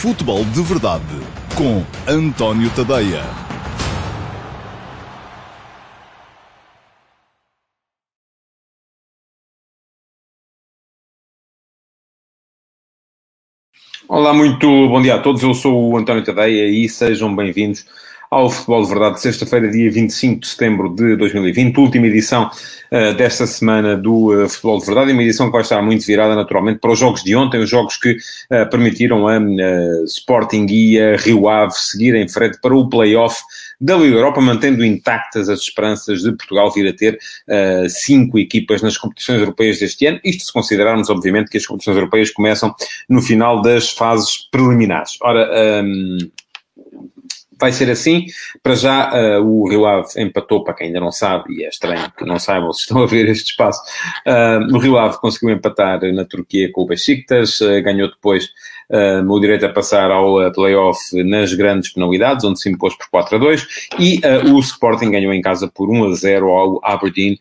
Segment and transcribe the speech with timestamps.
[0.00, 1.02] Futebol de Verdade
[1.56, 3.20] com António Tadeia.
[14.06, 15.42] Olá, muito bom dia a todos.
[15.42, 17.84] Eu sou o António Tadeia e sejam bem-vindos
[18.30, 22.50] ao Futebol de Verdade, sexta-feira, dia 25 de setembro de 2020, última edição
[22.92, 26.36] uh, desta semana do uh, Futebol de Verdade, uma edição que vai estar muito virada,
[26.36, 29.38] naturalmente, para os jogos de ontem, os jogos que uh, permitiram a
[30.04, 33.40] Sporting e a Rio Ave seguir em frente para o play-off
[33.80, 37.16] da Liga Europa, mantendo intactas as esperanças de Portugal vir a ter
[37.88, 42.32] cinco equipas nas competições europeias deste ano, isto se considerarmos, obviamente, que as competições europeias
[42.32, 42.74] começam
[43.08, 45.12] no final das fases preliminares.
[45.22, 46.18] Ora, um,
[47.58, 48.26] vai ser assim.
[48.62, 52.10] Para já, uh, o Rio Ave empatou, para quem ainda não sabe, e é estranho
[52.16, 53.80] que não saibam se estão a ver este espaço,
[54.26, 58.48] uh, o Rio Ave conseguiu empatar na Turquia com o Besiktas, uh, ganhou depois
[59.28, 63.38] o direito a passar ao play-off nas grandes penalidades, onde se impôs por 4 a
[63.38, 63.66] 2,
[63.98, 64.18] e
[64.50, 67.38] o Sporting ganhou em casa por 1 a 0 ao Aberdeen,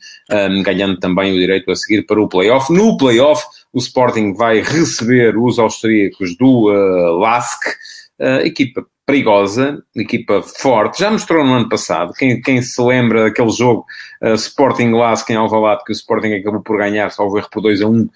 [0.61, 2.69] ganhando também o direito a seguir para o play-off.
[2.73, 6.65] No play-off, o Sporting vai receber os austríacos do
[7.17, 7.61] LASK,
[8.43, 13.85] equipa perigosa, equipa forte, já mostrou no ano passado, quem, quem se lembra daquele jogo
[14.21, 17.81] uh, Sporting Lask em Alvalade, que o Sporting acabou por ganhar, salvo erro por 2
[17.83, 18.09] a 1, uh,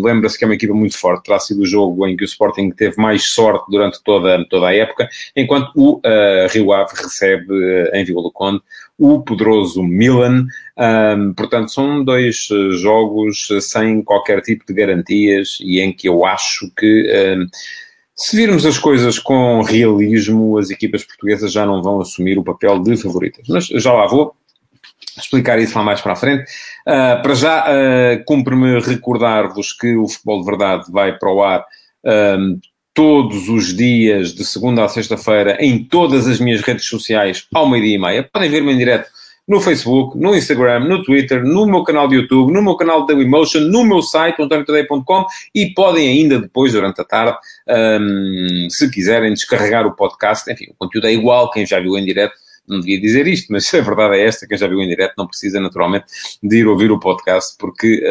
[0.00, 2.70] lembra-se que é uma equipa muito forte, terá sido o jogo em que o Sporting
[2.70, 7.52] teve mais sorte durante toda, toda a época, enquanto o uh, Rio Ave recebe
[7.92, 8.60] em Vila do Conde
[8.96, 10.46] o poderoso Milan,
[10.78, 12.46] um, portanto são dois
[12.80, 17.10] jogos sem qualquer tipo de garantias e em que eu acho que
[18.22, 22.78] se virmos as coisas com realismo, as equipas portuguesas já não vão assumir o papel
[22.78, 23.44] de favoritas.
[23.48, 24.34] Mas já lá vou
[25.18, 26.44] explicar isso lá mais para a frente.
[26.86, 31.64] Uh, para já, uh, cumpre-me recordar-vos que o Futebol de Verdade vai para o ar
[32.38, 32.60] um,
[32.94, 37.96] todos os dias, de segunda a sexta-feira, em todas as minhas redes sociais, ao meio-dia
[37.96, 38.28] e meia.
[38.32, 39.10] Podem ver-me em direto
[39.46, 43.12] no Facebook, no Instagram, no Twitter, no meu canal de YouTube, no meu canal de
[43.12, 47.36] Dailymotion, no meu site, antoniotadeia.com e podem ainda depois, durante a tarde,
[47.68, 50.50] um, se quiserem, descarregar o podcast.
[50.50, 52.34] Enfim, o conteúdo é igual, quem já viu em direto
[52.68, 55.26] não devia dizer isto, mas a verdade é esta, quem já viu em direto não
[55.26, 56.06] precisa naturalmente
[56.42, 58.02] de ir ouvir o podcast, porque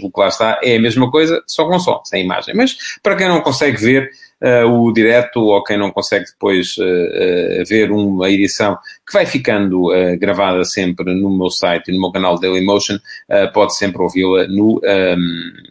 [0.00, 2.54] uh, o que lá está é a mesma coisa, só com som, sem imagem.
[2.54, 4.10] Mas para quem não consegue ver,
[4.42, 8.76] uh, o direto ou quem não consegue depois uh, ver uma edição
[9.06, 9.88] que vai ficando
[10.18, 12.96] gravada sempre no meu site e no meu canal Dailymotion,
[13.52, 14.76] pode sempre ouvi-la no.
[14.76, 15.69] Um, ehm,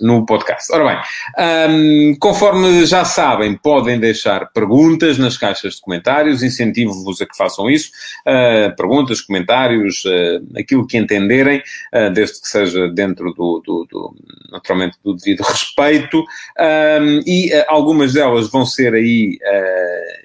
[0.00, 0.72] no podcast.
[0.72, 7.26] Ora bem, um, conforme já sabem, podem deixar perguntas nas caixas de comentários, incentivo-vos a
[7.26, 7.90] que façam isso,
[8.26, 11.62] uh, perguntas, comentários, uh, aquilo que entenderem,
[11.94, 14.14] uh, desde que seja dentro do, do, do
[14.50, 19.38] naturalmente, do devido respeito, um, e algumas delas vão ser aí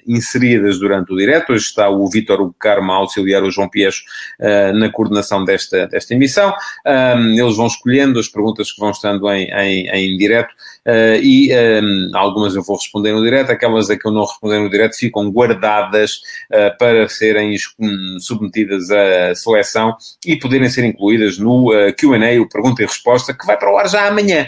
[0.06, 1.52] inseridas durante o direto.
[1.52, 4.04] Hoje está o Vítor Carmo a auxiliar o João Pieixo
[4.74, 6.54] na coordenação desta, desta emissão.
[7.36, 10.52] Eles vão escolhendo as perguntas que vão estando em, em, em direto
[10.86, 14.58] uh, e um, algumas eu vou responder no direto, aquelas a que eu não responder
[14.58, 16.16] no direto ficam guardadas
[16.52, 22.82] uh, para serem um, submetidas à seleção e poderem ser incluídas no Q&A, o pergunta
[22.82, 24.46] e resposta, que vai para o ar já amanhã.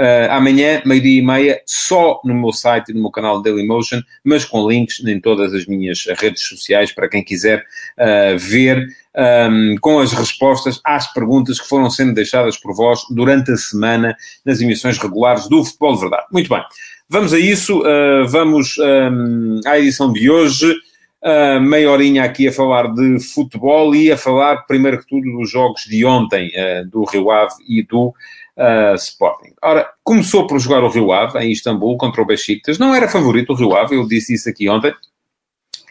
[0.00, 4.46] Uh, amanhã, meio-dia e meia, só no meu site e no meu canal Dailymotion, mas
[4.46, 7.58] com links em todas as minhas redes sociais para quem quiser
[7.98, 13.52] uh, ver um, com as respostas às perguntas que foram sendo deixadas por vós durante
[13.52, 16.26] a semana nas emissões regulares do Futebol de Verdade.
[16.32, 16.62] Muito bem,
[17.06, 20.74] vamos a isso, uh, vamos um, à edição de hoje.
[21.22, 25.50] Uh, meia horinha aqui a falar de futebol e a falar, primeiro que tudo, dos
[25.50, 28.14] jogos de ontem, uh, do Rio Ave e do
[28.60, 29.54] uh, Sporting.
[29.62, 32.78] Ora, começou por jogar o Rio Ave em Istambul contra o Besiktas.
[32.78, 34.94] Não era favorito o Rio Ave, eu disse isso aqui ontem.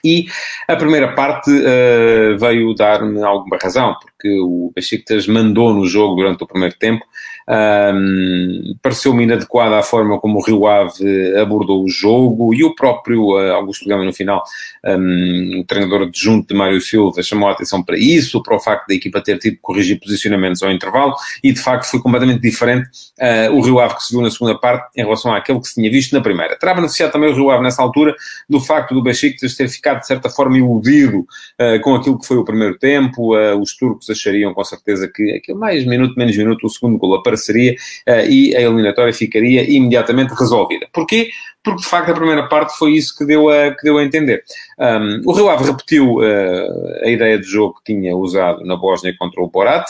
[0.03, 0.27] E
[0.67, 6.43] a primeira parte uh, veio dar-me alguma razão, porque o Besiktas mandou no jogo durante
[6.43, 7.05] o primeiro tempo.
[7.47, 13.31] Um, Pareceu-me inadequada a forma como o Rio Ave abordou o jogo e o próprio
[13.31, 14.43] uh, Augusto Gama no final,
[14.85, 18.87] um, o treinador adjunto de Mário Silva, chamou a atenção para isso, para o facto
[18.87, 22.87] da equipa ter tido que corrigir posicionamentos ao intervalo e de facto foi completamente diferente
[23.19, 25.75] uh, o Rio Ave que se viu na segunda parte em relação àquele que se
[25.75, 26.55] tinha visto na primeira.
[26.57, 28.15] Terá beneficiado também o Rio Ave nessa altura
[28.47, 32.37] do facto do Besiktas ter ficado de certa forma iludido uh, com aquilo que foi
[32.37, 36.69] o primeiro tempo, os turcos achariam com certeza que aquele mais minuto, menos minuto, o
[36.69, 37.73] segundo gol apareceria
[38.07, 40.87] uh, e a eliminatória ficaria imediatamente resolvida.
[40.93, 41.29] Porquê?
[41.63, 44.43] porque de facto a primeira parte foi isso que deu a, que deu a entender.
[44.79, 49.13] Um, o Rio Ave repetiu uh, a ideia de jogo que tinha usado na Bósnia
[49.19, 49.85] contra o Borat,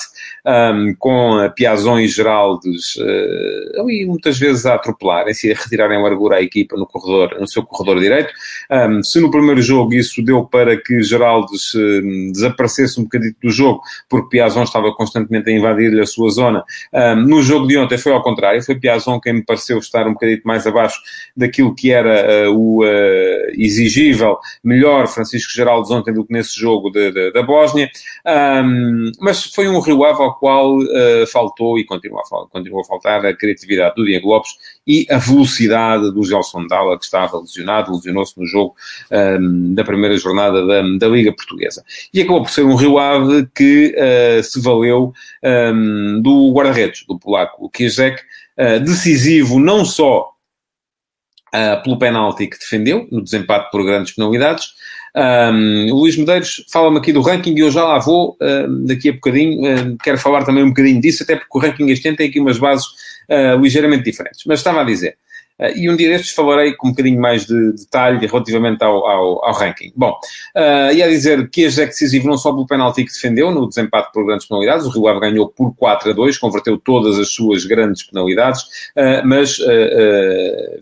[0.46, 1.38] um, com
[2.00, 7.40] e Geraldes uh, ali muitas vezes a atropelarem-se a retirarem largura à equipa no corredor,
[7.40, 8.34] no seu corredor direito.
[8.72, 13.50] Um, se no primeiro jogo isso deu para que Geraldes uh, desaparecesse um bocadinho do
[13.52, 16.64] jogo, porque Piazon estava constantemente a invadir-lhe a sua zona,
[17.28, 20.42] no jogo de ontem foi ao contrário, foi Piazon quem me pareceu estar um bocadinho
[20.44, 21.00] mais abaixo
[21.36, 22.84] daquilo que era o
[23.54, 27.90] exigível, melhor Francisco Geraldes ontem do que nesse jogo de, de, da Bósnia,
[28.64, 32.86] um, mas foi um Rio Ave ao qual uh, faltou e continua a, continua a
[32.86, 34.52] faltar a criatividade do Diego Lopes
[34.86, 38.76] e a velocidade do Gelson Dalla, que estava lesionado, lesionou-se no jogo
[39.12, 41.84] um, da primeira jornada da, da, Liga Portuguesa.
[42.14, 47.20] E acabou por ser um Rio Ave que uh, se valeu um, do guarda-redes, do
[47.20, 48.20] polaco, Kijek,
[48.58, 50.32] uh, decisivo não só
[51.54, 54.70] uh, pelo penalti que defendeu, no desempate por grandes penalidades.
[55.16, 59.10] Um, o Luís Medeiros fala-me aqui do ranking e eu já lá vou uh, daqui
[59.10, 59.62] a bocadinho.
[59.62, 62.40] Uh, quero falar também um bocadinho disso, até porque o ranking este ano tem aqui
[62.40, 62.86] umas bases
[63.62, 64.42] ligeiramente diferentes.
[64.48, 65.16] Mas estava a dizer,
[65.60, 69.46] Uh, e um dia destes falarei com um bocadinho mais de detalhe relativamente ao, ao,
[69.46, 69.92] ao ranking.
[69.96, 70.18] Bom,
[70.56, 74.12] uh, ia dizer que este é decisivo não só pelo penalti que defendeu no desempate
[74.14, 77.66] por grandes penalidades, o Rio Ave ganhou por 4 a 2, converteu todas as suas
[77.66, 78.62] grandes penalidades,
[78.96, 79.58] uh, mas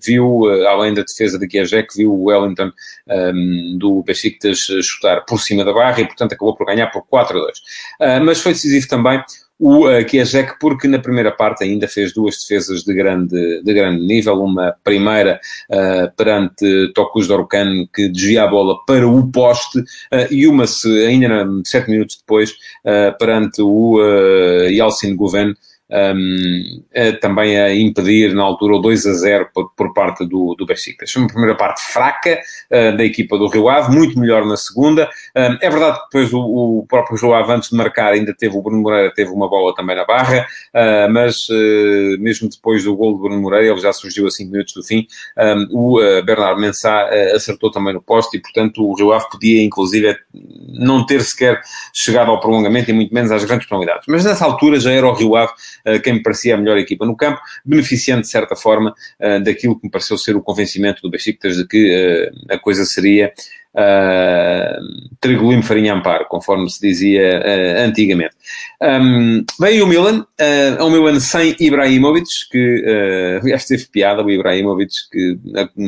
[0.06, 2.72] viu, além da defesa de Kiajek, viu o Wellington
[3.08, 7.38] um, do Besiktas chutar por cima da barra e, portanto, acabou por ganhar por 4
[7.38, 8.24] a 2.
[8.24, 9.22] mas foi decisivo também
[9.60, 14.06] o uh, Kiesek, porque na primeira parte ainda fez duas defesas de grande, de grande
[14.06, 15.40] nível, uma primeira
[15.70, 20.88] uh, perante Tokus Dorkan, que desvia a bola para o poste, uh, e uma se,
[21.06, 22.54] ainda sete minutos depois,
[23.20, 24.00] perante o
[24.70, 25.54] Yalcin Guven,
[25.90, 26.84] um,
[27.22, 31.16] também a impedir na altura o 2 a 0 por, por parte do, do Besiktas.
[31.16, 32.40] Uma primeira parte fraca
[32.72, 35.10] uh, da equipa do Rio Ave, muito melhor na segunda.
[35.36, 38.56] Um, é verdade que depois o, o, próprio Rio Ave, antes de marcar, ainda teve
[38.58, 42.96] o Bruno Moreira, teve uma bola também na barra, uh, mas uh, mesmo depois do
[42.96, 45.08] gol do Bruno Moreira, ele já surgiu a 5 minutos do fim,
[45.38, 50.16] um, o Bernardo Mensah acertou também no poste e, portanto, o Rio Ave podia, inclusive,
[50.78, 51.62] não ter sequer
[51.94, 54.06] chegado ao prolongamento e muito menos às grandes penalidades.
[54.08, 55.52] Mas nessa altura já era o Rio Ave
[55.86, 59.80] uh, quem me parecia a melhor equipa no campo, beneficiando de certa forma uh, daquilo
[59.80, 63.34] que me pareceu ser o convencimento do Besiktas de que uh, a coisa seria
[63.78, 68.36] uh, trigo limpo, farinha amparo, conforme se dizia uh, antigamente.
[68.82, 70.26] Um, veio o Milan,
[70.80, 75.38] uh, Milan sem Ibrahimovic, que uh, aliás teve piada, o Ibrahimovic, que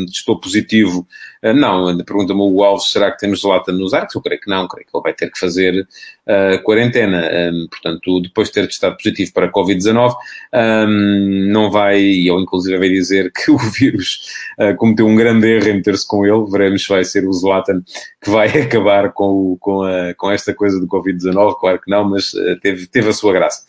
[0.08, 1.08] estou positivo.
[1.44, 4.16] Uh, não, pergunta-me o Alves, será que temos Zlatan nos arcos?
[4.16, 5.88] Eu creio que não, creio que ele vai ter que fazer
[6.28, 7.30] uh, quarentena.
[7.52, 10.16] Um, portanto, depois de ter testado positivo para a Covid-19,
[10.54, 14.22] um, não vai, e ele inclusive vai dizer que o vírus
[14.60, 17.82] uh, cometeu um grande erro em meter-se com ele, veremos se vai ser o Zlatan
[18.22, 22.34] que vai acabar com, com, a, com esta coisa do Covid-19, claro que não, mas
[22.34, 23.64] uh, teve, teve a sua graça.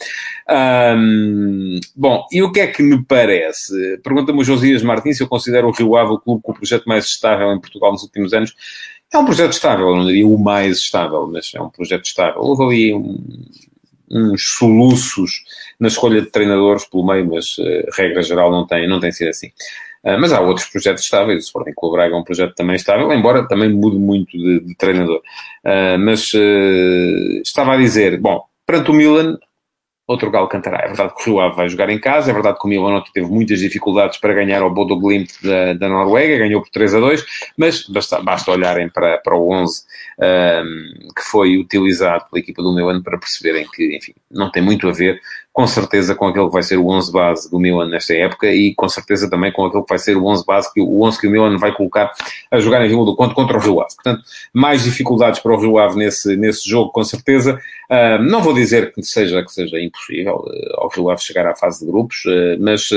[0.53, 3.99] Um, bom, e o que é que me parece?
[4.03, 6.87] Pergunta-me o Josias Martins se eu considero o Rio Ave o clube com o projeto
[6.87, 8.55] mais estável em Portugal nos últimos anos.
[9.13, 12.43] É um projeto estável, não diria o mais estável, mas é um projeto estável.
[12.43, 13.45] Houve ali um,
[14.11, 15.45] uns soluços
[15.79, 19.29] na escolha de treinadores pelo meio, mas uh, regra geral não tem, não tem sido
[19.29, 19.49] assim.
[20.05, 23.13] Uh, mas há outros projetos estáveis, o Sporting Clube Braga é um projeto também estável,
[23.13, 25.19] embora também mude muito de, de treinador.
[25.65, 29.39] Uh, mas uh, estava a dizer, bom, perante o Milan,
[30.11, 30.81] outro galo cantará.
[30.83, 33.03] É verdade que o Rio Ave vai jogar em casa, é verdade que o Milan
[33.15, 37.01] teve muitas dificuldades para ganhar ao Bodo Glimt da, da Noruega, ganhou por 3 a
[37.01, 37.25] 2,
[37.57, 39.85] mas basta, basta olharem para, para o 11
[40.19, 44.89] um, que foi utilizado pela equipa do Milan para perceberem que, enfim, não tem muito
[44.89, 45.21] a ver
[45.61, 48.75] com certeza com aquele que vai ser o 11 base do Milan nesta época e
[48.75, 51.27] com certeza também com aquele que vai ser o 11 base, que, o 11 que
[51.27, 52.11] o Milan vai colocar
[52.51, 53.95] a jogar em Vila do Conto contra o Rio Ave.
[53.95, 54.23] Portanto,
[54.55, 57.61] mais dificuldades para o Rio Ave nesse, nesse jogo, com certeza.
[57.91, 61.55] Uh, não vou dizer que seja, que seja impossível uh, ao Rio Ave chegar à
[61.55, 62.89] fase de grupos, uh, mas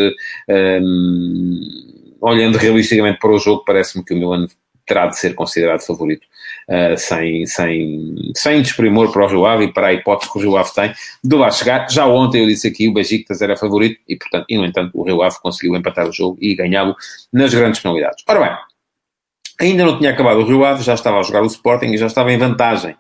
[2.22, 4.48] olhando realisticamente para o jogo, parece-me que o Milan
[4.86, 6.26] terá de ser considerado favorito,
[6.70, 10.42] uh, sem, sem, sem desprimor para o Rio Ave e para a hipótese que o
[10.42, 10.94] Rio Ave tem
[11.24, 11.90] de lá chegar.
[11.90, 15.04] Já ontem eu disse aqui o Besiktas era favorito e, portanto, e no entanto o
[15.04, 16.96] Rio Ave conseguiu empatar o jogo e ganhá-lo
[17.32, 18.24] nas grandes penalidades.
[18.28, 18.58] Ora bem,
[19.60, 22.08] ainda não tinha acabado o Rio Ave, já estava a jogar o Sporting e já
[22.08, 22.96] estava em vantagem.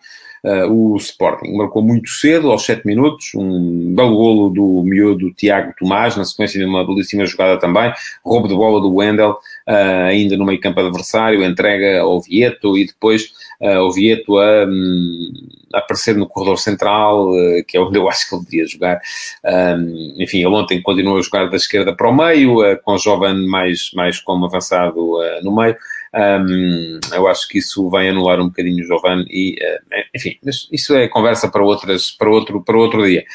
[0.46, 5.74] Uh, o Sporting marcou muito cedo, aos 7 minutos, um belo golo do miúdo Tiago
[5.80, 7.94] Tomás, na sequência de uma belíssima jogada também,
[8.26, 12.86] roubo de bola do Wendel, uh, ainda no meio campo adversário, entrega ao Vieto e
[12.86, 15.32] depois uh, o Vieto a, um,
[15.74, 19.02] aparecer no corredor central, uh, que é onde eu acho que ele devia jogar.
[19.46, 23.48] Um, enfim, ele ontem continuou a jogar da esquerda para o meio, com o Jovem
[23.48, 25.76] mais, mais como avançado no meio.
[26.16, 30.38] Um, eu acho que isso vai anular um bocadinho o Giovanni e, uh, enfim,
[30.72, 33.26] isso é conversa para, outras, para, outro, para outro dia.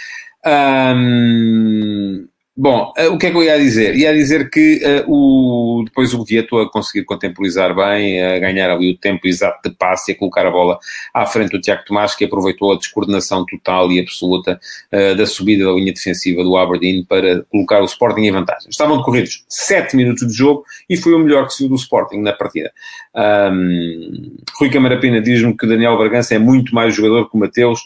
[0.47, 2.29] Um,
[2.61, 3.95] Bom, uh, o que é que eu ia dizer?
[3.95, 8.91] Ia dizer que uh, o, depois o Vieto a conseguir contemporizar bem, a ganhar ali
[8.91, 10.77] o tempo exato de passe e a colocar a bola
[11.15, 14.59] à frente do Tiago Tomás, que aproveitou a descoordenação total e absoluta
[14.93, 18.69] uh, da subida da linha defensiva do Aberdeen para colocar o Sporting em vantagem.
[18.69, 22.19] Estavam decorridos 7 minutos de jogo e foi o melhor que se viu do Sporting
[22.23, 22.73] na partida.
[23.15, 27.83] Um, Rui Camarapina diz-me que Daniel Bragança é muito mais jogador que o Mateus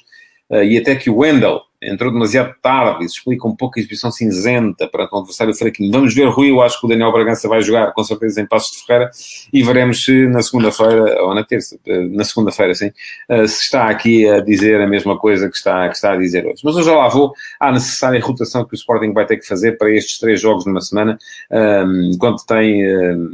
[0.51, 4.87] e até que o Wendel entrou demasiado tarde, isso explica um pouco a exibição cinzenta
[4.87, 5.91] para um adversário fraquinho.
[5.91, 8.77] Vamos ver, Rui, eu acho que o Daniel Bragança vai jogar com certeza em Passos
[8.77, 9.11] de Ferreira
[9.53, 12.91] e veremos se na segunda-feira, ou na terça, eh, na segunda-feira, sim,
[13.29, 16.47] eh, se está aqui a dizer a mesma coisa que está, que está a dizer
[16.47, 16.63] hoje.
[16.65, 19.77] Mas eu já lá vou à necessária rotação que o Sporting vai ter que fazer
[19.77, 21.19] para estes três jogos numa semana,
[21.51, 23.31] ehm, quando tem ehm,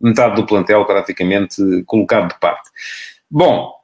[0.00, 2.70] metade do plantel praticamente colocado de parte.
[3.30, 3.78] Bom,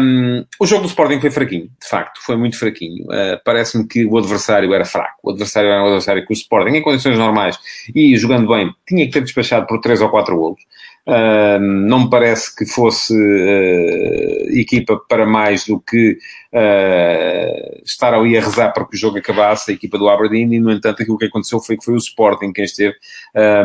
[0.00, 3.04] um, o jogo do Sporting foi fraquinho, de facto, foi muito fraquinho.
[3.06, 5.18] Uh, Parece-me que o adversário era fraco.
[5.24, 7.58] O adversário era um adversário que o Sporting, em condições normais
[7.92, 10.60] e jogando bem, tinha que ter despachado por 3 ou 4 golos.
[11.08, 16.18] Uh, não me parece que fosse uh, equipa para mais do que
[16.52, 20.58] uh, estar ali a rezar para que o jogo acabasse, a equipa do Aberdeen, e
[20.58, 22.96] no entanto aquilo que aconteceu foi que foi o Sporting quem esteve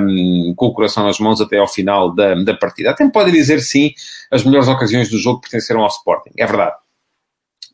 [0.02, 2.92] um, com o coração nas mãos até ao final da, da partida.
[2.92, 3.92] Até me pode dizer sim,
[4.30, 6.76] as melhores ocasiões do jogo pertenceram ao Sporting, é verdade.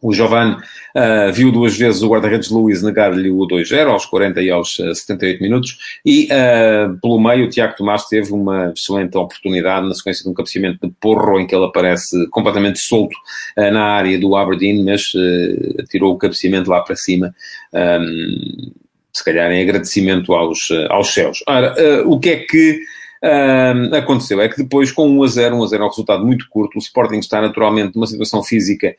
[0.01, 4.51] O Giovanni uh, viu duas vezes o guarda-redes Luiz negar-lhe o 2-0 aos 40 e
[4.51, 9.93] aos 78 minutos e uh, pelo meio o Tiago Tomás teve uma excelente oportunidade na
[9.93, 13.15] sequência de um cabeceamento de porro em que ele aparece completamente solto
[13.57, 15.11] uh, na área do Aberdeen, mas
[15.89, 17.33] tirou o cabeceamento lá para cima.
[17.73, 18.71] Um,
[19.11, 21.43] se calhar em agradecimento aos, aos céus.
[21.47, 21.73] Ora,
[22.05, 22.79] o que é que
[23.23, 26.25] Uh, aconteceu é que depois, com 1 a 0, 1 a 0 é um resultado
[26.25, 28.95] muito curto, o Sporting está naturalmente numa situação física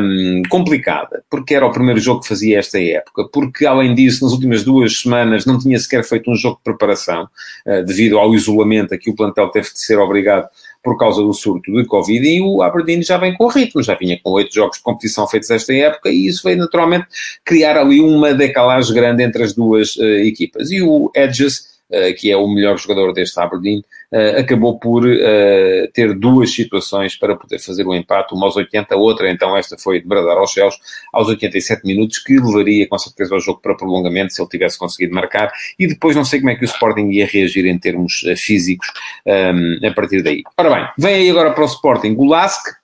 [0.00, 4.32] um, complicada, porque era o primeiro jogo que fazia esta época, porque além disso, nas
[4.32, 7.28] últimas duas semanas não tinha sequer feito um jogo de preparação,
[7.66, 10.48] uh, devido ao isolamento a que o plantel teve de ser obrigado
[10.82, 14.18] por causa do surto de Covid, e o Aberdeen já vem com ritmo, já vinha
[14.22, 17.06] com oito jogos de competição feitos esta época, e isso veio naturalmente
[17.44, 20.70] criar ali uma decalagem grande entre as duas uh, equipas.
[20.70, 21.69] E o Edges
[22.18, 27.36] que é o melhor jogador deste Aberdeen, uh, acabou por uh, ter duas situações para
[27.36, 30.52] poder fazer o empate, uma aos 80, a outra, então esta foi de bradar aos
[30.52, 30.74] céus,
[31.12, 35.14] aos 87 minutos, que levaria com certeza o jogo para prolongamento se ele tivesse conseguido
[35.14, 38.86] marcar, e depois não sei como é que o Sporting ia reagir em termos físicos
[39.26, 40.42] um, a partir daí.
[40.58, 42.80] Ora bem, vem aí agora para o Sporting o Lask,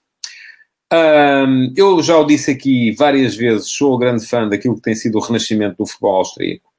[0.92, 5.18] um, eu já o disse aqui várias vezes, sou grande fã daquilo que tem sido
[5.18, 6.75] o renascimento do futebol austríaco.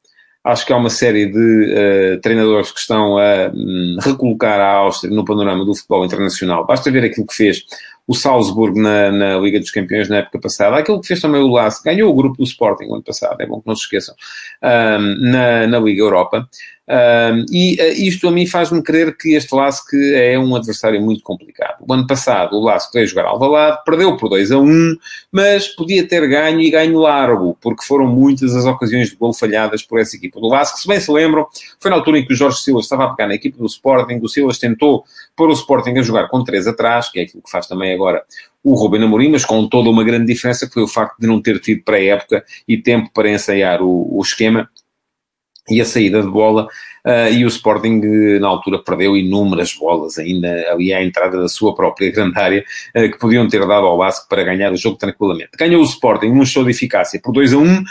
[0.48, 5.14] Acho que há uma série de uh, treinadores que estão a um, recolocar a Áustria
[5.14, 6.66] no panorama do futebol internacional.
[6.66, 7.66] Basta ver aquilo que fez
[8.08, 11.52] o Salzburg na, na, Liga dos Campeões na época passada, aquilo que fez também o
[11.52, 14.16] Lask, ganhou o grupo do Sporting no ano passado, é bom que não se esqueçam,
[14.64, 16.48] um, na, na Liga Europa.
[16.90, 21.22] Um, e uh, isto a mim faz-me crer que este Lask é um adversário muito
[21.22, 21.84] complicado.
[21.86, 24.96] O ano passado o Lask veio jogar Alvalade, perdeu por 2 a 1,
[25.30, 29.84] mas podia ter ganho e ganho largo, porque foram muitas as ocasiões de gol falhadas
[29.84, 30.78] por essa equipa do Lask.
[30.78, 31.46] Se bem se lembram,
[31.78, 34.20] foi na altura em que o Jorge Silas estava a pegar na equipa do Sporting,
[34.22, 35.04] o Silas tentou
[35.36, 38.24] pôr o Sporting a jogar com 3 atrás, que é aquilo que faz também agora
[38.64, 41.42] o Ruben Amorim, mas com toda uma grande diferença, que foi o facto de não
[41.42, 44.70] ter tido pré-época e tempo para ensaiar o, o esquema
[45.70, 46.68] e a saída de bola,
[47.06, 48.02] uh, e o Sporting
[48.40, 53.12] na altura perdeu inúmeras bolas ainda ali à entrada da sua própria grande área, uh,
[53.12, 55.52] que podiam ter dado ao Vasco para ganhar o jogo tranquilamente.
[55.58, 57.84] Ganhou o Sporting num show de eficácia por 2 a 1 uh,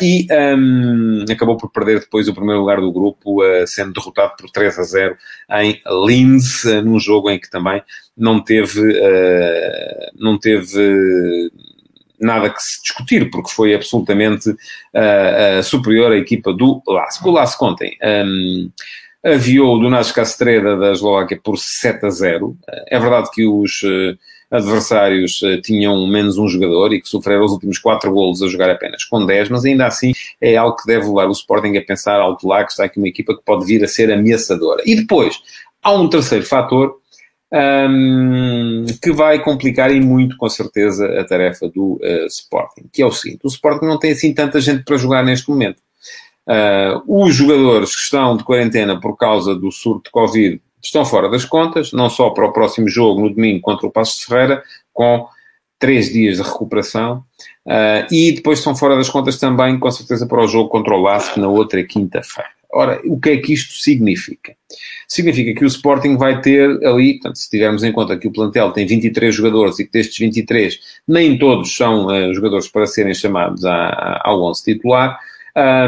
[0.00, 4.78] e um, acabou por perder depois o primeiro lugar do grupo, sendo derrotado por 3
[4.78, 5.16] a 0
[5.60, 7.82] em Linz, num jogo em que também
[8.16, 8.80] não teve,
[10.18, 11.50] não teve
[12.20, 17.24] nada que se discutir, porque foi absolutamente uh, uh, superior à equipa do Lask.
[17.24, 18.70] O Lask ontem um,
[19.24, 22.46] aviou o Dunas Castreda da Eslováquia por 7 a 0.
[22.46, 22.56] Uh,
[22.88, 23.82] é verdade que os
[24.48, 29.04] adversários tinham menos um jogador e que sofreram os últimos 4 golos a jogar apenas
[29.04, 32.46] com 10, mas ainda assim é algo que deve levar o Sporting a pensar alto
[32.46, 34.82] lá que está aqui uma equipa que pode vir a ser ameaçadora.
[34.86, 35.40] E depois,
[35.82, 36.96] há um terceiro fator
[37.56, 43.06] um, que vai complicar e muito, com certeza, a tarefa do uh, Sporting, que é
[43.06, 45.82] o seguinte: o Sporting não tem assim tanta gente para jogar neste momento.
[47.06, 51.44] os jogadores que estão de quarentena por causa do surto de Covid estão fora das
[51.44, 55.26] contas, não só para o próximo jogo no domingo contra o Passo de Ferreira, com
[55.78, 57.24] três dias de recuperação,
[57.66, 61.02] uh, e depois estão fora das contas também, com certeza, para o jogo contra o
[61.02, 62.50] LASC na outra quinta-feira.
[62.76, 64.54] Ora, o que é que isto significa?
[65.08, 68.70] Significa que o Sporting vai ter ali, portanto, se tivermos em conta que o plantel
[68.70, 70.78] tem 23 jogadores e que destes 23
[71.08, 75.18] nem todos são uh, jogadores para serem chamados ao 11 titular,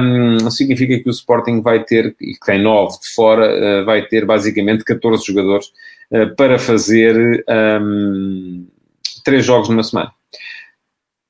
[0.00, 4.06] um, significa que o Sporting vai ter, e que tem 9 de fora, uh, vai
[4.06, 5.66] ter basicamente 14 jogadores
[6.10, 7.44] uh, para fazer
[7.82, 8.66] um,
[9.26, 10.10] 3 jogos numa semana.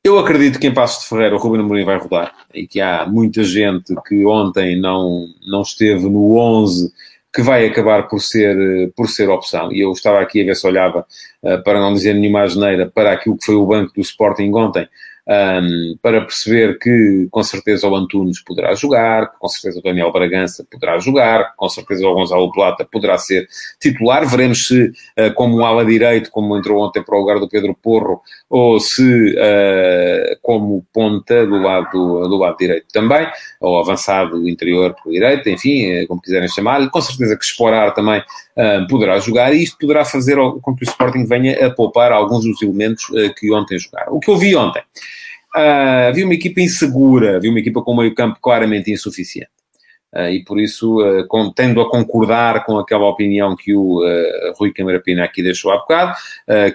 [0.04, 3.04] Eu acredito que em Passos de Ferreira o Ruben Amorim vai rodar e que há
[3.06, 6.92] muita gente que ontem não, não esteve no 11
[7.34, 9.70] que vai acabar por ser, por ser opção.
[9.72, 11.06] E eu estava aqui a ver se olhava,
[11.42, 14.88] uh, para não dizer nenhuma asneira, para aquilo que foi o banco do Sporting ontem
[15.28, 20.10] um, para perceber que com certeza o Antunes poderá jogar, que com certeza o Daniel
[20.10, 23.46] Bragança poderá jogar, que com certeza o Gonzalo Plata poderá ser
[23.78, 24.26] titular.
[24.26, 27.74] Veremos se, uh, como um ala direito, como entrou ontem para o lugar do Pedro
[27.74, 33.26] Porro, ou se uh, como ponta do lado, do lado direito também,
[33.60, 36.88] ou avançado interior por direito, enfim, uh, como quiserem chamar-lhe.
[36.88, 38.22] Com certeza que Esporar também
[38.88, 42.60] poderá jogar e isto poderá fazer com que o Sporting venha a poupar alguns dos
[42.60, 43.04] elementos
[43.38, 44.14] que ontem jogaram.
[44.14, 44.82] O que eu vi ontem
[45.56, 49.50] Uh, havia uma equipa insegura, havia uma equipa com um meio campo claramente insuficiente.
[50.14, 54.52] Uh, e por isso, uh, com, tendo a concordar com aquela opinião que o uh,
[54.56, 56.14] Rui Camarapina aqui deixou há bocado,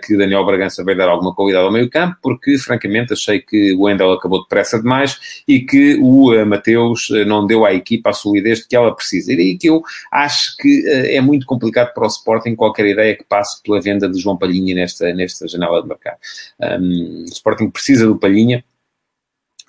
[0.05, 3.83] que Daniel Bragança vai dar alguma qualidade ao meio campo, porque francamente achei que o
[3.83, 8.75] Wendel acabou depressa demais e que o Mateus não deu à equipa a solidez que
[8.75, 9.33] ela precisa.
[9.33, 13.23] E daí que eu acho que é muito complicado para o Sporting qualquer ideia que
[13.23, 16.17] passe pela venda de João Palhinha nesta, nesta janela de mercado.
[16.61, 18.63] Um, o Sporting precisa do Palhinha,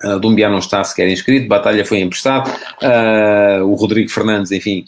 [0.03, 4.85] Uh, Dumbiá não está sequer inscrito, Batalha foi emprestado, uh, o Rodrigo Fernandes, enfim,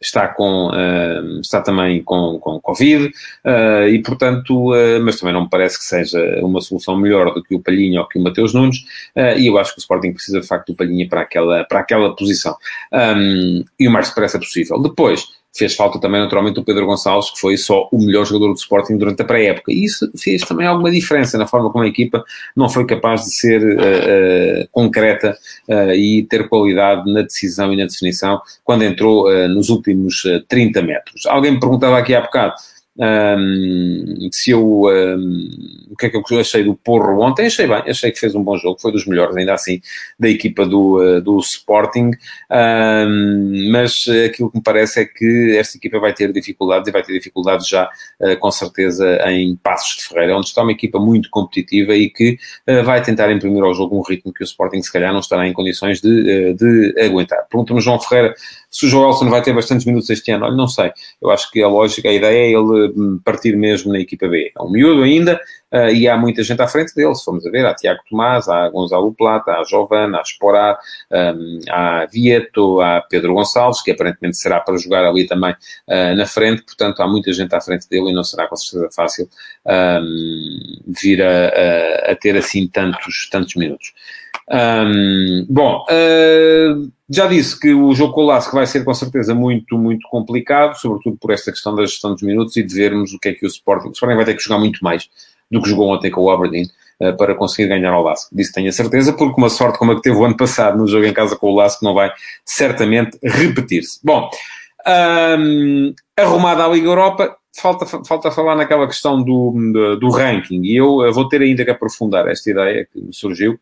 [0.00, 5.42] está, com, uh, está também com, com Covid, uh, e portanto, uh, mas também não
[5.42, 8.54] me parece que seja uma solução melhor do que o Palhinha ou que o Mateus
[8.54, 8.84] Nunes,
[9.36, 12.14] e eu acho que o Sporting precisa de facto do Palhinha para aquela, para aquela
[12.14, 12.56] posição,
[12.92, 14.80] um, e o mais depressa possível.
[14.80, 18.58] Depois, Fez falta também, naturalmente, o Pedro Gonçalves, que foi só o melhor jogador do
[18.58, 19.72] Sporting durante a pré-época.
[19.72, 22.24] E isso fez também alguma diferença na forma como a equipa
[22.54, 25.36] não foi capaz de ser uh, uh, concreta
[25.68, 31.26] uh, e ter qualidade na decisão e na definição quando entrou nos últimos 30 metros.
[31.26, 32.54] Alguém me perguntava aqui há bocado
[34.30, 34.82] se eu.
[34.84, 37.46] Um, o que é que eu achei do Porro ontem?
[37.46, 39.80] Achei bem, achei que fez um bom jogo, foi dos melhores, ainda assim,
[40.18, 42.10] da equipa do, uh, do Sporting.
[42.50, 47.02] Um, mas aquilo que me parece é que esta equipa vai ter dificuldades e vai
[47.02, 47.88] ter dificuldades já,
[48.20, 52.38] uh, com certeza, em Passos de Ferreira, onde está uma equipa muito competitiva e que
[52.68, 55.46] uh, vai tentar imprimir ao jogo um ritmo que o Sporting, se calhar, não estará
[55.46, 57.46] em condições de, de aguentar.
[57.48, 58.34] Pergunta-me João Ferreira
[58.70, 60.44] se o Joelson vai ter bastantes minutos este ano.
[60.44, 60.92] Olha, não sei.
[61.20, 62.87] Eu acho que a lógica, a ideia é ele
[63.24, 64.52] partir mesmo na equipa B.
[64.56, 65.40] É um miúdo ainda
[65.72, 67.14] uh, e há muita gente à frente dele.
[67.14, 70.78] Se formos a ver, há Tiago Tomás, há Gonzalo Plata, há Giovana, há Esporá,
[71.10, 76.26] um, há Vieto, há Pedro Gonçalves, que aparentemente será para jogar ali também uh, na
[76.26, 76.62] frente.
[76.64, 79.28] Portanto, há muita gente à frente dele e não será com certeza fácil
[79.66, 83.92] um, vir a, a, a, ter assim tantos, tantos minutos.
[84.50, 89.34] Um, bom, uh, já disse que o jogo com o Lask vai ser com certeza
[89.34, 93.18] muito, muito complicado, sobretudo por esta questão da gestão dos minutos e de vermos o
[93.18, 95.08] que é que o Sporting, o Sporting vai ter que jogar muito mais
[95.50, 96.66] do que jogou ontem com o Aberdeen
[97.00, 98.28] uh, para conseguir ganhar ao Lask.
[98.30, 100.86] Disso tenho a certeza, porque uma sorte como a que teve o ano passado no
[100.86, 102.12] jogo em casa com o Lask não vai
[102.44, 104.00] certamente repetir-se.
[104.04, 104.28] Bom,
[104.86, 110.98] um, arrumada a Liga Europa, falta, falta falar naquela questão do, do, ranking e eu
[110.98, 113.58] uh, vou ter ainda que aprofundar esta ideia que me surgiu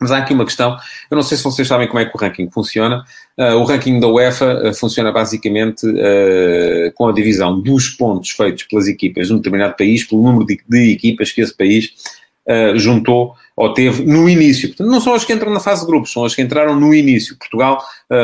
[0.00, 0.76] mas há aqui uma questão,
[1.10, 3.04] eu não sei se vocês sabem como é que o ranking funciona.
[3.36, 8.64] Uh, o ranking da UEFA uh, funciona basicamente uh, com a divisão dos pontos feitos
[8.64, 11.92] pelas equipas de um determinado país, pelo número de, de equipas que esse país
[12.76, 14.68] juntou ou teve no início.
[14.68, 16.94] Portanto, não são as que entram na fase de grupos, são as que entraram no
[16.94, 17.36] início.
[17.36, 17.82] Portugal,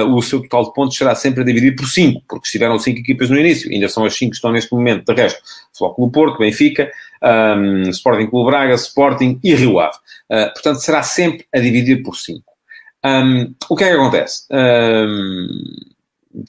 [0.08, 3.36] o seu total de pontos será sempre dividido por 5, porque estiveram 5 equipas no
[3.36, 5.04] início, ainda são as 5 que estão neste momento.
[5.04, 5.42] De resto,
[5.76, 6.88] Flóculo Porto, Benfica,
[7.24, 9.96] um, Sporting Clube Braga, Sporting e Rio Ave.
[10.30, 12.42] Uh, portanto, será sempre a dividir por 5.
[13.04, 14.44] Um, o que é que acontece?
[14.50, 15.48] Um,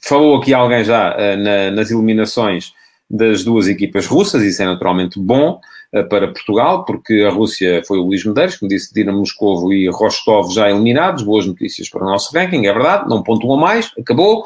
[0.02, 2.72] falou aqui alguém já uh, na, nas eliminações
[3.08, 5.60] das duas equipas russas, isso é naturalmente bom uh,
[6.08, 10.52] para Portugal, porque a Rússia foi o Luís Medeiros, como disse, Dinamo Moscovo e Rostov
[10.52, 14.44] já eliminados, boas notícias para o nosso ranking, é verdade, não pontuam mais, acabou, uh,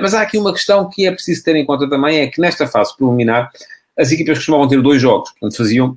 [0.00, 2.66] mas há aqui uma questão que é preciso ter em conta também, é que nesta
[2.66, 3.50] fase preliminar
[3.98, 5.96] as equipas costumavam ter dois jogos, portanto faziam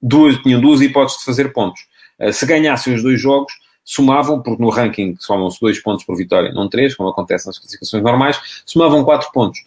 [0.00, 1.82] duas, tinham duas hipóteses de fazer pontos.
[2.18, 3.52] Uh, se ganhassem os dois jogos,
[3.84, 8.02] somavam, porque no ranking somam-se dois pontos por vitória, não três, como acontece nas classificações
[8.02, 9.60] normais, somavam quatro pontos.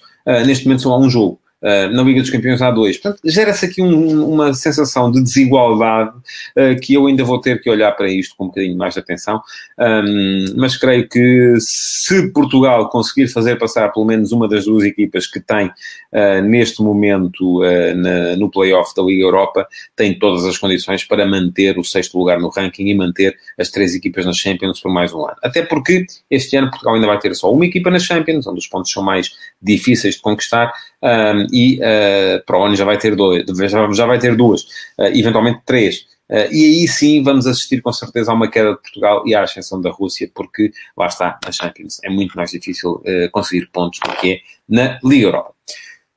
[0.44, 1.40] Neste momento são a um jogo.
[1.60, 2.98] Uh, na Liga dos Campeões há dois.
[2.98, 6.16] Portanto, gera-se aqui um, uma sensação de desigualdade
[6.56, 9.00] uh, que eu ainda vou ter que olhar para isto com um bocadinho mais de
[9.00, 9.42] atenção.
[9.80, 15.26] Um, mas creio que se Portugal conseguir fazer passar pelo menos uma das duas equipas
[15.26, 17.62] que tem uh, neste momento
[17.96, 22.40] na, no playoff da Liga Europa, tem todas as condições para manter o sexto lugar
[22.40, 25.38] no ranking e manter as três equipas nas Champions por mais um ano.
[25.44, 28.68] Até porque este ano Portugal ainda vai ter só uma equipa nas Champions, onde os
[28.68, 30.72] pontos são mais difíceis de conquistar
[31.08, 33.46] um, e uh, para o ano já vai ter dois,
[33.94, 34.64] já, vai ter duas,
[34.98, 36.06] uh, eventualmente três.
[36.30, 39.44] Uh, e aí sim vamos assistir com certeza a uma queda de Portugal e à
[39.44, 44.12] ascensão da Rússia, porque lá está, na Champions é muito mais difícil conseguir pontos do
[44.18, 45.54] que é na Liga Europa.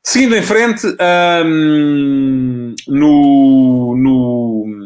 [0.03, 0.87] Seguindo em frente,
[1.46, 4.79] um, no, no,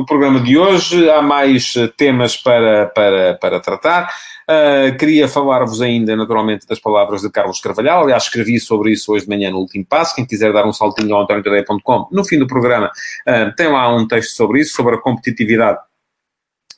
[0.00, 4.10] no programa de hoje há mais temas para, para, para tratar.
[4.48, 8.02] Uh, queria falar-vos ainda, naturalmente, das palavras de Carlos Carvalhal.
[8.02, 10.14] Aliás, escrevi sobre isso hoje de manhã no último passo.
[10.14, 12.90] Quem quiser dar um saltinho ao antoniotadeia.com, no fim do programa,
[13.28, 15.78] uh, tem lá um texto sobre isso, sobre a competitividade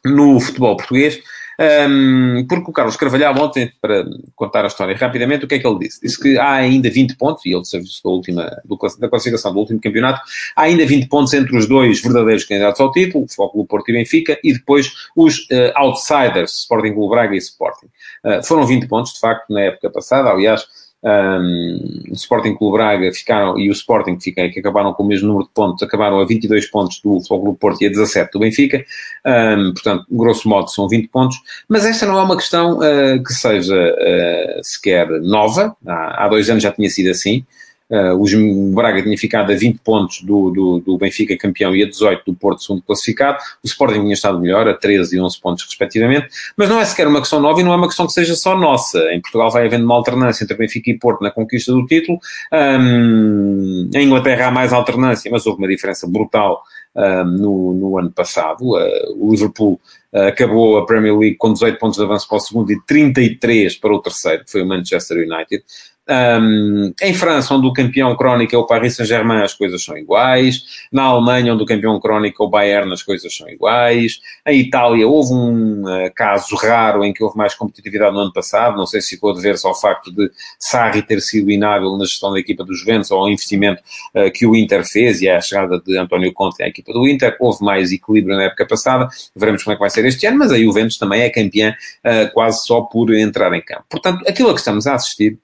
[0.04, 1.20] no futebol português.
[1.62, 5.66] Um, porque o Carlos Carvalhal, ontem, para contar a história rapidamente, o que é que
[5.66, 6.00] ele disse?
[6.00, 9.60] Disse que há ainda 20 pontos, e ele serviço da última, do, da classificação do
[9.60, 10.20] último campeonato,
[10.56, 13.92] há ainda 20 pontos entre os dois verdadeiros candidatos ao título, Futebol Clube Porto e
[13.92, 17.86] Benfica, e depois os uh, outsiders, Sporting Clube Braga e Sporting.
[18.24, 20.66] Uh, foram 20 pontos, de facto, na época passada, aliás,
[21.02, 25.06] um, o Sporting Clube Braga ficaram, e o Sporting que, fica, que acabaram com o
[25.06, 28.32] mesmo número de pontos, acabaram a 22 pontos do Futebol Clube Porto e a 17
[28.32, 28.84] do Benfica,
[29.26, 31.36] um, portanto, grosso modo são 20 pontos,
[31.68, 36.48] mas esta não é uma questão uh, que seja uh, sequer nova, há, há dois
[36.48, 37.44] anos já tinha sido assim,
[37.92, 41.86] Uh, o Braga tinha ficado a 20 pontos do, do, do, Benfica campeão e a
[41.86, 43.36] 18 do Porto segundo classificado.
[43.62, 46.28] O Sporting tinha estado melhor, a 13 e 11 pontos respectivamente.
[46.56, 48.56] Mas não é sequer uma questão nova e não é uma questão que seja só
[48.56, 48.98] nossa.
[49.12, 52.18] Em Portugal vai havendo uma alternância entre Benfica e Porto na conquista do título.
[52.50, 56.62] Um, em Inglaterra há mais alternância, mas houve uma diferença brutal
[56.96, 58.62] um, no, no, ano passado.
[58.62, 59.80] Uh, o Liverpool
[60.12, 63.76] uh, acabou a Premier League com 18 pontos de avanço para o segundo e 33
[63.76, 65.62] para o terceiro, que foi o Manchester United.
[66.08, 70.64] Um, em França, onde o campeão crónico é o Paris Saint-Germain, as coisas são iguais.
[70.90, 74.20] Na Alemanha, onde o campeão crónico é o Bayern, as coisas são iguais.
[74.46, 78.76] Em Itália, houve um uh, caso raro em que houve mais competitividade no ano passado.
[78.76, 82.32] Não sei se ficou a dever-se ao facto de Sarri ter sido inábil na gestão
[82.32, 83.80] da equipa dos Juventus ou ao investimento
[84.14, 87.36] uh, que o Inter fez e à chegada de António Conte à equipa do Inter.
[87.38, 89.08] Houve mais equilíbrio na época passada.
[89.36, 91.76] Veremos como é que vai ser este ano, mas aí o Juventus também é campeã
[92.04, 93.84] uh, quase só por entrar em campo.
[93.88, 95.38] Portanto, aquilo a que estamos a assistir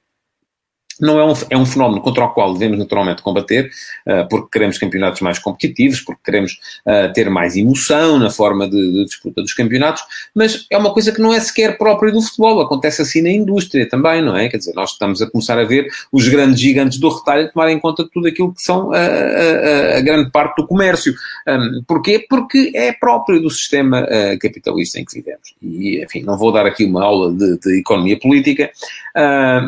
[1.00, 3.70] não é um, é um fenómeno contra o qual devemos naturalmente combater,
[4.06, 8.92] uh, porque queremos campeonatos mais competitivos, porque queremos uh, ter mais emoção na forma de,
[8.92, 10.02] de, disputa dos campeonatos,
[10.34, 13.88] mas é uma coisa que não é sequer própria do futebol, acontece assim na indústria
[13.88, 14.48] também, não é?
[14.48, 18.04] Quer dizer, nós estamos a começar a ver os grandes gigantes do retalho tomarem conta
[18.04, 21.14] de tudo aquilo que são a, a, a grande parte do comércio.
[21.46, 22.24] Um, porquê?
[22.28, 25.54] Porque é próprio do sistema uh, capitalista em que vivemos.
[25.62, 28.70] E, enfim, não vou dar aqui uma aula de, de economia política,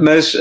[0.02, 0.34] mas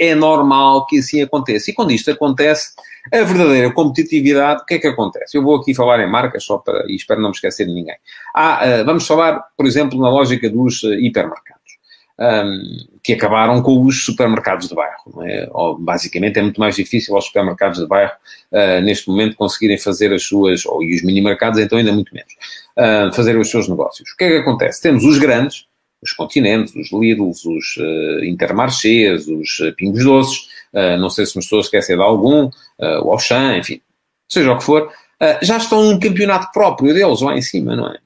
[0.00, 1.70] é normal que assim aconteça.
[1.70, 2.72] E quando isto acontece,
[3.12, 5.36] a verdadeira competitividade, o que é que acontece?
[5.36, 7.96] Eu vou aqui falar em marcas só para, e espero não me esquecer de ninguém.
[8.34, 11.60] Uh, vamos falar, por exemplo, na lógica dos uh, hipermercados.
[12.18, 15.22] Um, que acabaram com os supermercados de bairro.
[15.24, 15.48] É?
[15.52, 18.12] Ou, basicamente é muito mais difícil aos supermercados de bairro
[18.52, 22.34] uh, neste momento conseguirem fazer as suas, ou e os mini-mercados então ainda muito menos,
[22.76, 24.10] uh, fazer os seus negócios.
[24.10, 24.82] O que é que acontece?
[24.82, 25.64] Temos os grandes,
[26.02, 30.38] os Continentes, os Lidls, os uh, Intermarchés, os uh, Pingos Doces,
[30.72, 33.80] uh, não sei se me estou a esquecer de algum, uh, o Auchan, enfim,
[34.28, 34.90] seja o que for,
[35.42, 37.98] já estão num campeonato próprio deles lá em cima, não é?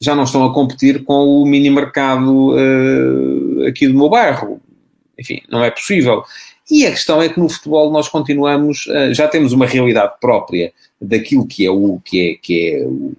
[0.00, 2.54] Já não estão a competir com o mini mercado
[3.68, 4.62] aqui do meu bairro.
[5.18, 6.24] Enfim, não é possível.
[6.70, 10.72] E a questão é que no futebol nós continuamos, já temos uma realidade própria
[11.06, 12.70] daquilo que é, o, que é, que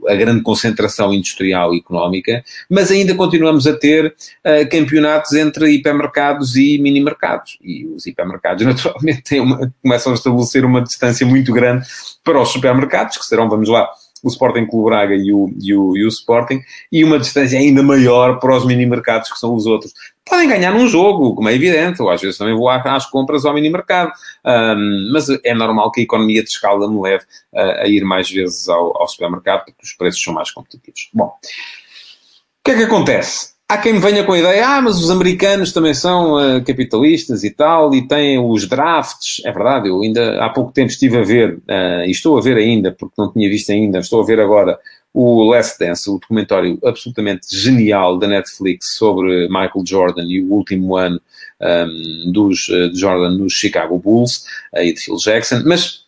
[0.07, 5.71] é a grande concentração industrial e económica, mas ainda continuamos a ter uh, campeonatos entre
[5.71, 7.57] hipermercados e mini-mercados.
[7.63, 11.85] E os hipermercados, naturalmente, uma, começam a estabelecer uma distância muito grande
[12.23, 13.87] para os supermercados, que serão, vamos lá,
[14.25, 16.59] o Sporting Clube Braga e o, e, o, e o Sporting,
[16.91, 19.93] e uma distância ainda maior para os mini-mercados, que são os outros.
[20.25, 23.53] Podem ganhar num jogo, como é evidente, ou às vezes também vou às compras ao
[23.53, 24.11] mini-mercado,
[24.43, 28.29] um, mas é normal que a economia de escala me leve uh, a ir mais
[28.29, 31.09] vezes ao, ao supermercado, porque os preços são mais competitivos.
[31.13, 33.54] Bom, o que é que acontece?
[33.67, 37.43] Há quem me venha com a ideia, ah, mas os americanos também são uh, capitalistas
[37.43, 39.41] e tal, e têm os drafts.
[39.43, 42.58] É verdade, eu ainda há pouco tempo estive a ver, uh, e estou a ver
[42.58, 44.78] ainda, porque não tinha visto ainda, estou a ver agora
[45.12, 50.95] o Last Dance, o documentário absolutamente genial da Netflix sobre Michael Jordan e o último
[50.95, 51.19] ano
[51.60, 56.04] um, dos, de Jordan nos Chicago Bulls e de Phil Jackson, mas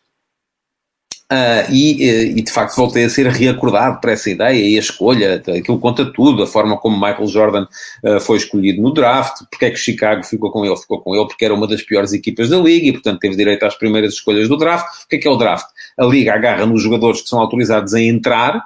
[1.30, 5.36] Uh, e, e, de facto voltei a ser reacordado para essa ideia e a escolha,
[5.36, 7.68] aquilo conta tudo, a forma como Michael Jordan
[8.06, 11.28] uh, foi escolhido no draft, porque é que Chicago ficou com ele, ficou com ele
[11.28, 14.48] porque era uma das piores equipas da liga e portanto teve direito às primeiras escolhas
[14.48, 14.86] do draft.
[15.04, 15.66] O que é que é o draft?
[16.00, 18.66] A liga agarra nos jogadores que são autorizados a entrar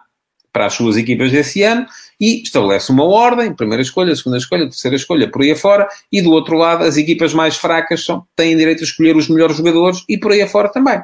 [0.54, 1.88] para as suas equipas desse ano
[2.19, 6.30] e estabelece uma ordem, primeira escolha, segunda escolha, terceira escolha, por aí afora, e do
[6.32, 10.15] outro lado as equipas mais fracas são, têm direito a escolher os melhores jogadores e
[10.15, 11.00] por aí afora também.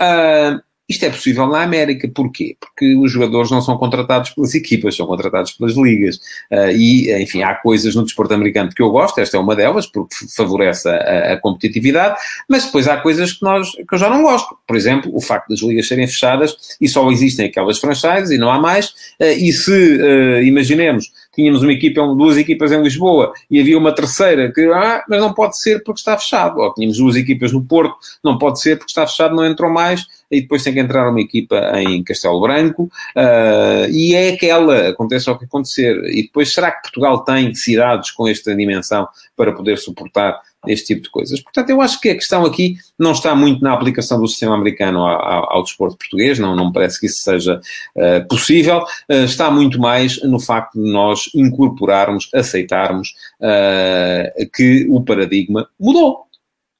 [0.00, 2.08] Uh, isto é possível na América.
[2.14, 2.56] Porquê?
[2.60, 6.16] Porque os jogadores não são contratados pelas equipas, são contratados pelas ligas.
[6.50, 9.86] Uh, e, enfim, há coisas no desporto americano que eu gosto, esta é uma delas,
[9.86, 12.16] porque favorece a, a, competitividade,
[12.48, 14.56] mas depois há coisas que, nós, que eu já não gosto.
[14.66, 18.50] Por exemplo, o facto das ligas serem fechadas e só existem aquelas franchises e não
[18.50, 18.88] há mais.
[19.20, 23.94] Uh, e se, uh, imaginemos, tínhamos uma equipa, duas equipas em Lisboa e havia uma
[23.94, 26.58] terceira que, ah, mas não pode ser porque está fechado.
[26.58, 30.06] Ou tínhamos duas equipas no Porto, não pode ser porque está fechado, não entrou mais,
[30.30, 35.30] e depois tem que entrar uma equipa em Castelo Branco, uh, e é aquela, acontece
[35.30, 35.96] o que acontecer.
[36.06, 41.02] E depois, será que Portugal tem cidades com esta dimensão para poder suportar este tipo
[41.02, 41.40] de coisas.
[41.40, 45.00] Portanto, eu acho que a questão aqui não está muito na aplicação do sistema americano
[45.00, 47.60] ao, ao, ao desporto português, não, não me parece que isso seja
[47.96, 55.02] uh, possível, uh, está muito mais no facto de nós incorporarmos, aceitarmos uh, que o
[55.02, 56.24] paradigma mudou.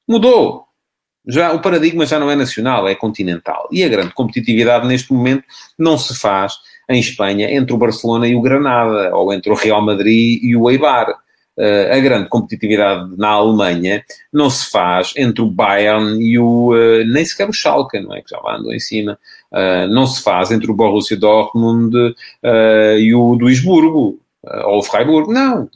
[0.09, 0.65] Mudou.
[1.27, 3.67] Já, o paradigma já não é nacional, é continental.
[3.73, 5.45] E a grande competitividade neste momento
[5.79, 6.55] não se faz
[6.89, 10.71] em Espanha entre o Barcelona e o Granada, ou entre o Real Madrid e o
[10.71, 11.15] Eibar
[11.57, 17.25] a grande competitividade na Alemanha não se faz entre o Bayern e o, uh, nem
[17.25, 18.23] sequer o Schalke, não é?
[18.23, 19.19] Que já lá andou em cima.
[19.53, 21.97] Uh, não se faz entre o Borussia Dortmund
[22.99, 24.19] e o Duisburgo,
[24.65, 25.69] ou o Freiburg, não.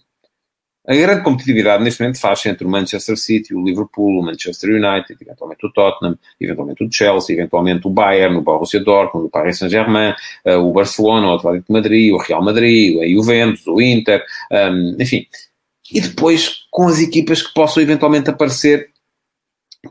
[0.87, 5.19] A grande competitividade neste momento faz-se entre o Manchester City, o Liverpool, o Manchester United,
[5.21, 10.15] eventualmente o Tottenham, eventualmente o Chelsea, eventualmente o Bayern, o Borussia Dortmund, o Paris Saint-Germain,
[10.47, 14.25] o Barcelona, o Atlético de Madrid, o Real Madrid, a Juventus, o Inter,
[14.99, 15.27] enfim,
[15.93, 18.91] e depois com as equipas que possam eventualmente aparecer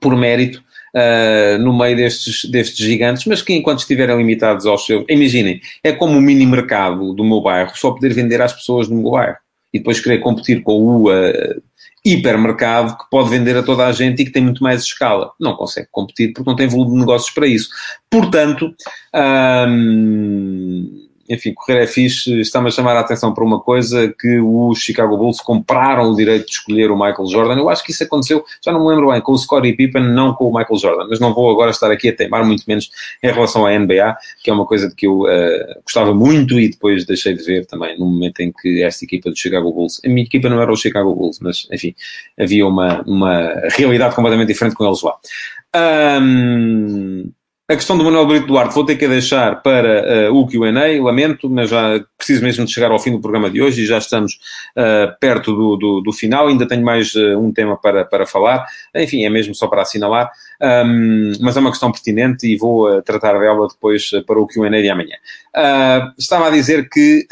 [0.02, 5.06] por mérito uh, no meio destes, destes gigantes, mas que enquanto estiverem limitados aos seus.
[5.10, 8.96] Imaginem, é como o mini mercado do meu bairro, só poder vender às pessoas do
[8.96, 9.38] meu bairro
[9.74, 11.62] e depois querer competir com o uh,
[12.06, 15.32] hipermercado que pode vender a toda a gente e que tem muito mais escala.
[15.40, 17.70] Não consegue competir porque não tem volume de negócios para isso.
[18.10, 18.74] Portanto.
[19.14, 24.80] Um, enfim, correr é fixe, está-me a chamar a atenção para uma coisa que os
[24.80, 27.56] Chicago Bulls compraram o direito de escolher o Michael Jordan.
[27.56, 30.34] Eu acho que isso aconteceu, já não me lembro bem, com o Scottie Pippen, não
[30.34, 32.90] com o Michael Jordan, mas não vou agora estar aqui a teimar, muito menos
[33.22, 36.70] em relação à NBA, que é uma coisa de que eu uh, gostava muito e
[36.70, 40.10] depois deixei de ver também, no momento em que esta equipa do Chicago Bulls, a
[40.10, 41.94] minha equipa não era o Chicago Bulls, mas enfim,
[42.40, 45.16] havia uma, uma realidade completamente diferente com eles lá.
[45.76, 47.30] Um,
[47.70, 51.50] a questão do Manuel Brito Duarte vou ter que deixar para uh, o Q&A, lamento,
[51.50, 54.40] mas já preciso mesmo de chegar ao fim do programa de hoje e já estamos
[54.78, 56.48] uh, perto do, do, do, final.
[56.48, 58.66] Ainda tenho mais uh, um tema para, para falar.
[58.96, 63.38] Enfim, é mesmo só para assinalar, um, mas é uma questão pertinente e vou tratar
[63.40, 65.16] dela depois para o Q&A de amanhã.
[66.18, 67.28] estava a dizer que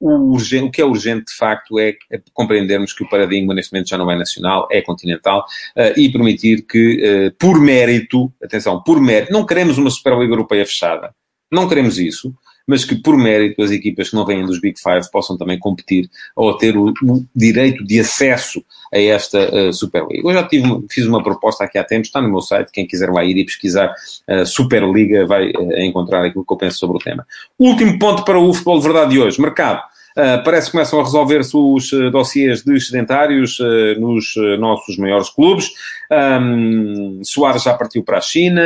[0.00, 1.94] o, urgente, o, que é urgente, de facto, é
[2.32, 5.44] compreendermos que o paradigma neste momento já não é nacional, é continental,
[5.76, 10.64] uh, e permitir que, uh, por mérito, atenção, por mérito, não queremos uma Superliga Europeia
[10.64, 11.14] fechada,
[11.52, 12.34] não queremos isso,
[12.66, 16.08] mas que, por mérito, as equipas que não vêm dos Big Five possam também competir
[16.34, 20.28] ou ter o, o direito de acesso a esta uh, Superliga.
[20.28, 23.10] Eu já tive, fiz uma proposta aqui há tempos, está no meu site, quem quiser
[23.10, 23.92] lá ir e pesquisar
[24.28, 27.26] uh, Superliga vai uh, encontrar aquilo que eu penso sobre o tema.
[27.58, 29.82] Último ponto para o futebol de verdade de hoje, mercado.
[30.20, 35.30] Uh, parece que começam a resolver-se os uh, dossiês de sedentários uh, nos nossos maiores
[35.30, 35.70] clubes.
[36.12, 38.60] Um, Soares já partiu para a China,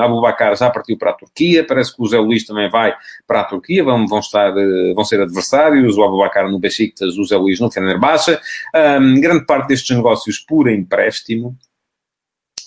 [0.00, 2.94] Abubacar já partiu para a Turquia, parece que o Zé Luís também vai
[3.26, 4.52] para a Turquia, vão, vão, estar,
[4.94, 8.38] vão ser adversários, o Abubacar no Besiktas, o Zé Luís no Fenerbahçe.
[9.00, 11.56] Um, grande parte destes negócios por empréstimo,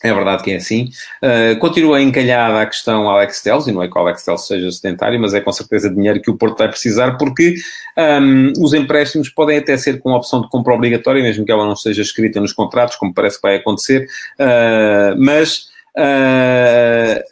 [0.03, 0.89] é verdade que é assim.
[1.23, 4.71] Uh, continua encalhada a questão Alex Telles, e não é que o Alex Telles seja
[4.71, 7.55] sedentário, mas é com certeza dinheiro que o Porto vai precisar, porque
[7.97, 11.73] um, os empréstimos podem até ser com opção de compra obrigatória, mesmo que ela não
[11.73, 14.07] esteja escrita nos contratos, como parece que vai acontecer,
[14.39, 17.23] uh, mas uh,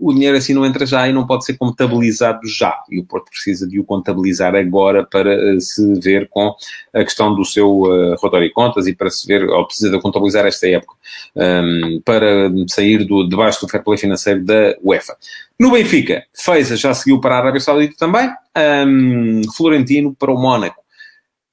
[0.00, 2.82] o dinheiro assim não entra já e não pode ser contabilizado já.
[2.90, 6.54] E o Porto precisa de o contabilizar agora para uh, se ver com
[6.94, 10.00] a questão do seu uh, relatório de contas e para se ver, ou precisa de
[10.00, 10.94] contabilizar esta época,
[11.36, 15.14] um, ehm, para sair do, debaixo do fair play financeiro da UEFA.
[15.58, 20.40] No Benfica, Feiza já seguiu para a Arábia Saudita também, um, ehm, Florentino para o
[20.40, 20.80] Mónaco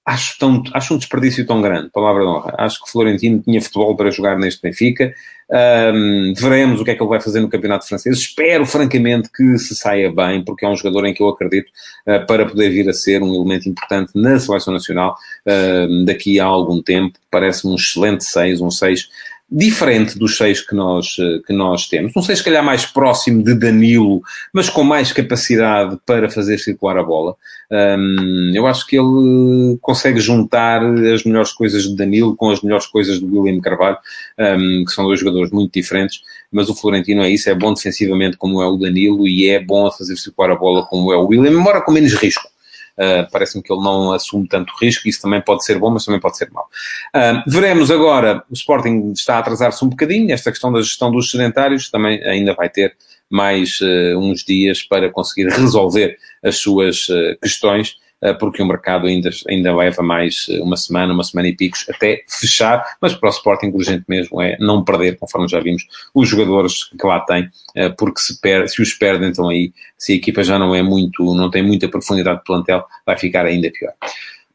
[0.07, 2.55] acho, tão, acho um desperdício tão grande, palavra de honra.
[2.57, 5.13] Acho que Florentino tinha futebol para jogar neste Benfica.
[5.49, 8.17] Um, veremos o que é que ele vai fazer no Campeonato Francês.
[8.17, 11.69] Espero, francamente, que se saia bem, porque é um jogador em que eu acredito
[12.07, 16.45] uh, para poder vir a ser um elemento importante na Seleção Nacional uh, daqui a
[16.45, 17.19] algum tempo.
[17.29, 19.09] Parece-me um excelente 6, um 6
[19.49, 22.11] diferente dos seis que nós, eh, que nós temos.
[22.13, 24.21] Não sei se calhar mais próximo de Danilo,
[24.53, 27.35] mas com mais capacidade para fazer circular a bola.
[27.69, 32.87] Um, eu acho que ele consegue juntar as melhores coisas de Danilo com as melhores
[32.87, 33.97] coisas do William Carvalho,
[34.37, 38.37] um, que são dois jogadores muito diferentes, mas o Florentino é isso, é bom defensivamente
[38.37, 41.25] como é o Danilo e é bom a fazer circular a bola como é o
[41.25, 42.49] William, embora com menos risco.
[42.97, 46.19] Uh, Parece-me que ele não assume tanto risco, isso também pode ser bom, mas também
[46.19, 46.67] pode ser mau.
[47.15, 51.29] Uh, veremos agora, o Sporting está a atrasar-se um bocadinho, esta questão da gestão dos
[51.29, 52.95] sedentários também ainda vai ter
[53.29, 57.07] mais uh, uns dias para conseguir resolver as suas
[57.41, 57.97] questões
[58.33, 62.23] porque o mercado ainda, ainda leva mais eh, uma semana, uma semana e picos até
[62.27, 66.85] fechar, mas para o Sporting urgente mesmo é não perder, conforme já vimos, os jogadores
[66.85, 70.43] que lá tem, eh, porque se, perde, se os perdem, então aí, se a equipa
[70.43, 73.93] já não é muito, não tem muita profundidade de plantel, vai ficar ainda pior.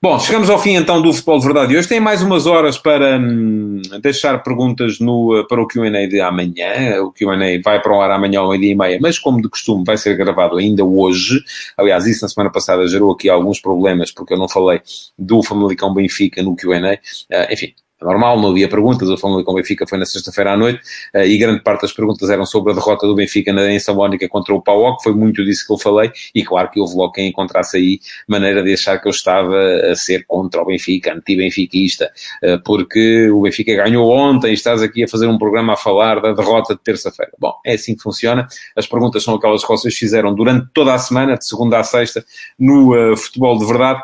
[0.04, 1.76] Bom, chegamos ao fim então do Futebol de Verdade.
[1.76, 7.00] Hoje tem mais umas horas para hum, deixar perguntas no, para o QA de amanhã.
[7.04, 9.84] O QA vai para o ar amanhã ao meio-dia e meia, mas como de costume
[9.86, 11.40] vai ser gravado ainda hoje.
[11.78, 14.80] Aliás, isso na semana passada gerou aqui alguns problemas porque eu não falei
[15.16, 16.78] do Famalicão Benfica no QA.
[16.80, 16.98] Uh,
[17.32, 20.52] ah, enfim, é normal, não havia perguntas, a Fórmula com o Benfica foi na sexta-feira
[20.52, 20.80] à noite
[21.14, 24.28] uh, e grande parte das perguntas eram sobre a derrota do Benfica na, em Salónica
[24.28, 27.28] contra o PAOC, foi muito disso que eu falei e claro que houve logo quem
[27.28, 29.56] encontrasse aí maneira de achar que eu estava
[29.90, 32.10] a ser contra o Benfica, anti-benfiquista,
[32.42, 36.20] uh, porque o Benfica ganhou ontem e estás aqui a fazer um programa a falar
[36.20, 37.32] da derrota de terça-feira.
[37.38, 40.98] Bom, é assim que funciona, as perguntas são aquelas que vocês fizeram durante toda a
[40.98, 42.24] semana, de segunda a sexta,
[42.58, 44.02] no uh, Futebol de Verdade,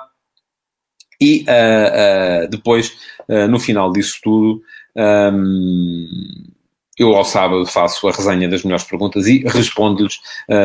[1.20, 2.92] e uh, uh, depois,
[3.28, 4.62] uh, no final disso tudo,
[4.96, 6.07] um,
[6.98, 10.18] eu ao sábado faço a resenha das melhores perguntas e respondo-lhes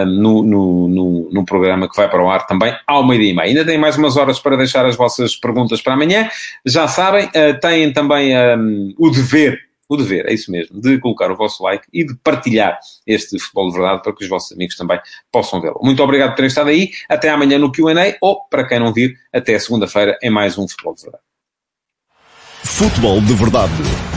[0.08, 3.48] no, no, no, no, programa que vai para o ar também ao meio-dia e meia.
[3.50, 6.28] Ainda têm mais umas horas para deixar as vossas perguntas para amanhã.
[6.66, 7.30] Já sabem,
[7.62, 11.86] têm também um, o dever o dever, é isso mesmo, de colocar o vosso like
[11.94, 15.00] e de partilhar este futebol de verdade para que os vossos amigos também
[15.32, 15.80] possam vê-lo.
[15.84, 16.92] Muito obrigado por terem estado aí.
[17.10, 20.96] Até amanhã no QA ou, para quem não vir, até segunda-feira em mais um Futebol
[20.96, 21.24] de Verdade.
[22.64, 23.74] Futebol de Verdade,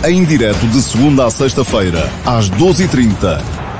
[0.08, 3.75] em direto de segunda a sexta-feira, às 12h30